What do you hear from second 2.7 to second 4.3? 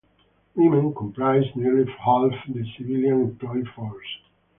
civilian employee force.